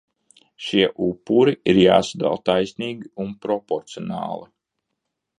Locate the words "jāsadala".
1.81-2.39